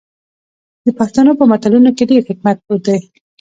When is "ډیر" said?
2.11-2.21